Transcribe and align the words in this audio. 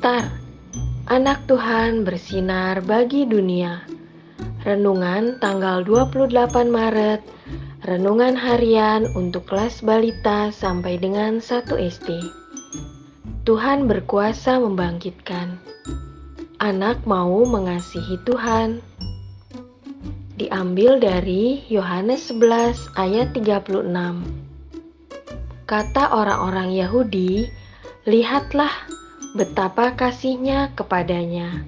Star, 0.00 0.32
anak 1.12 1.44
Tuhan 1.44 2.08
bersinar 2.08 2.80
bagi 2.80 3.28
dunia. 3.28 3.84
Renungan 4.64 5.36
tanggal 5.44 5.84
28 5.84 6.72
Maret, 6.72 7.20
renungan 7.84 8.32
harian 8.32 9.04
untuk 9.12 9.44
kelas 9.44 9.84
balita 9.84 10.48
sampai 10.56 10.96
dengan 10.96 11.44
1 11.44 11.76
SD. 11.76 12.16
Tuhan 13.44 13.84
berkuasa 13.92 14.56
membangkitkan. 14.64 15.60
Anak 16.64 17.04
mau 17.04 17.44
mengasihi 17.44 18.16
Tuhan. 18.24 18.80
Diambil 20.40 20.96
dari 20.96 21.60
Yohanes 21.68 22.32
11 22.32 22.88
ayat 22.96 23.36
36. 23.36 24.24
Kata 25.68 26.08
orang-orang 26.16 26.72
Yahudi, 26.72 27.52
"Lihatlah 28.08 28.96
betapa 29.30 29.94
kasihnya 29.94 30.74
kepadanya. 30.74 31.62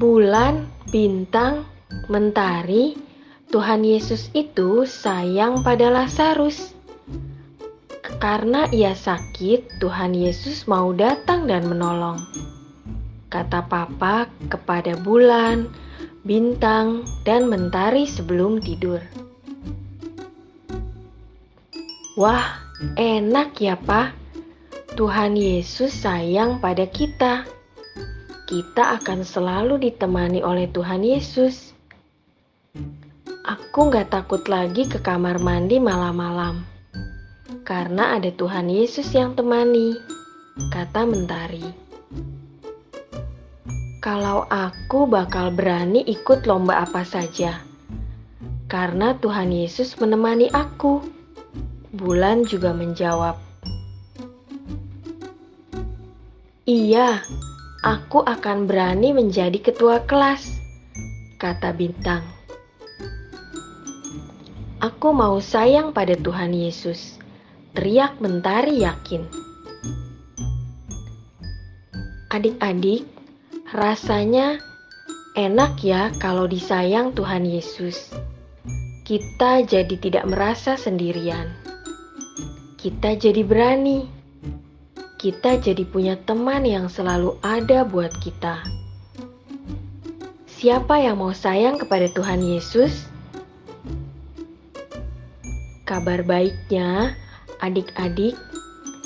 Bulan, 0.00 0.66
bintang, 0.88 1.68
mentari, 2.08 2.96
Tuhan 3.52 3.84
Yesus 3.84 4.32
itu 4.32 4.88
sayang 4.88 5.60
pada 5.60 5.92
Lazarus. 5.92 6.72
Karena 8.16 8.70
ia 8.72 8.96
sakit, 8.96 9.82
Tuhan 9.82 10.16
Yesus 10.16 10.64
mau 10.64 10.94
datang 10.96 11.44
dan 11.44 11.68
menolong. 11.68 12.16
Kata 13.28 13.66
Papa 13.68 14.30
kepada 14.48 14.96
bulan, 14.96 15.68
bintang, 16.24 17.04
dan 17.28 17.50
mentari 17.50 18.08
sebelum 18.08 18.62
tidur. 18.62 19.02
Wah, 22.16 22.71
Enak 22.82 23.62
ya, 23.62 23.78
Pak. 23.78 24.10
Tuhan 24.98 25.38
Yesus 25.38 25.94
sayang 25.94 26.58
pada 26.58 26.82
kita. 26.90 27.46
Kita 28.50 28.98
akan 28.98 29.22
selalu 29.22 29.86
ditemani 29.86 30.42
oleh 30.42 30.66
Tuhan 30.66 31.06
Yesus. 31.06 31.78
Aku 33.46 33.86
gak 33.86 34.10
takut 34.10 34.42
lagi 34.50 34.90
ke 34.90 34.98
kamar 34.98 35.38
mandi 35.38 35.78
malam-malam. 35.78 36.66
Karena 37.62 38.18
ada 38.18 38.34
Tuhan 38.34 38.66
Yesus 38.66 39.14
yang 39.14 39.38
temani, 39.38 39.94
kata 40.74 41.06
Mentari. 41.06 41.62
Kalau 44.02 44.42
aku 44.50 45.06
bakal 45.06 45.54
berani 45.54 46.02
ikut 46.02 46.50
lomba 46.50 46.82
apa 46.82 47.06
saja, 47.06 47.62
karena 48.66 49.14
Tuhan 49.22 49.54
Yesus 49.54 49.94
menemani 50.02 50.50
aku. 50.50 51.21
Bulan 51.92 52.48
juga 52.48 52.72
menjawab, 52.72 53.36
"Iya, 56.64 57.20
aku 57.84 58.24
akan 58.24 58.64
berani 58.64 59.12
menjadi 59.12 59.60
ketua 59.60 60.00
kelas," 60.08 60.56
kata 61.36 61.76
Bintang. 61.76 62.24
"Aku 64.80 65.12
mau 65.12 65.36
sayang 65.36 65.92
pada 65.92 66.16
Tuhan 66.16 66.56
Yesus," 66.56 67.20
teriak 67.76 68.16
Mentari 68.24 68.80
yakin. 68.88 69.28
Adik-adik, 72.32 73.04
rasanya 73.68 74.56
enak 75.36 75.76
ya 75.84 76.08
kalau 76.16 76.48
disayang 76.48 77.12
Tuhan 77.12 77.44
Yesus. 77.44 78.08
Kita 79.04 79.60
jadi 79.60 79.92
tidak 80.00 80.24
merasa 80.24 80.80
sendirian 80.80 81.52
kita 82.82 83.14
jadi 83.14 83.46
berani. 83.46 84.10
Kita 85.14 85.54
jadi 85.54 85.86
punya 85.86 86.18
teman 86.18 86.66
yang 86.66 86.90
selalu 86.90 87.38
ada 87.38 87.86
buat 87.86 88.10
kita. 88.18 88.58
Siapa 90.50 90.98
yang 90.98 91.22
mau 91.22 91.30
sayang 91.30 91.78
kepada 91.78 92.10
Tuhan 92.10 92.42
Yesus? 92.42 93.06
Kabar 95.86 96.26
baiknya, 96.26 97.14
adik-adik, 97.62 98.34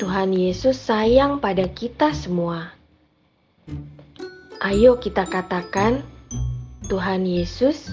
Tuhan 0.00 0.32
Yesus 0.32 0.80
sayang 0.80 1.44
pada 1.44 1.68
kita 1.68 2.16
semua. 2.16 2.72
Ayo 4.64 4.96
kita 4.96 5.28
katakan, 5.28 6.00
Tuhan 6.88 7.28
Yesus, 7.28 7.92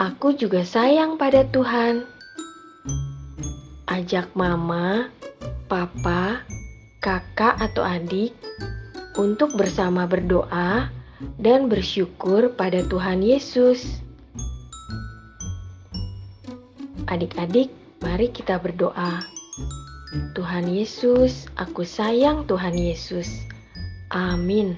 aku 0.00 0.32
juga 0.32 0.64
sayang 0.64 1.20
pada 1.20 1.44
Tuhan 1.52 2.11
ajak 3.90 4.30
mama, 4.38 5.10
papa, 5.66 6.44
kakak 7.02 7.58
atau 7.58 7.82
adik 7.82 8.34
untuk 9.18 9.54
bersama 9.58 10.06
berdoa 10.06 10.88
dan 11.38 11.66
bersyukur 11.70 12.54
pada 12.54 12.82
Tuhan 12.86 13.22
Yesus. 13.22 14.02
Adik-adik, 17.10 17.68
mari 18.00 18.30
kita 18.30 18.56
berdoa. 18.62 19.20
Tuhan 20.36 20.68
Yesus, 20.68 21.48
aku 21.56 21.82
sayang 21.84 22.44
Tuhan 22.44 22.76
Yesus. 22.76 23.28
Amin. 24.12 24.76